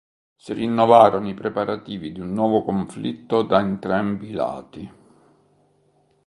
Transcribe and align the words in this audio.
Si 0.35 0.53
rinnovarono 0.53 1.29
i 1.29 1.35
preparativi 1.35 2.11
di 2.11 2.19
un 2.19 2.33
nuovo 2.33 2.63
conflitto 2.63 3.43
da 3.43 3.59
entrambi 3.59 4.29
i 4.29 4.31
lati. 4.31 4.91